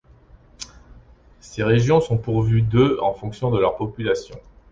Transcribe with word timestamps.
Ces 1.41 1.61
régions 1.61 2.01
sont 2.01 2.17
pourvus 2.17 2.63
de 2.63 2.97
en 3.03 3.13
fonction 3.13 3.51
de 3.51 3.59
leur 3.59 3.77
population. 3.77 4.35